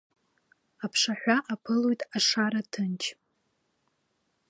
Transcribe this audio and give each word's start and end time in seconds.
Аԥшаҳәа 0.85 1.37
аԥылоит 1.53 2.01
ашара 2.17 2.61
ҭынч. 2.71 3.03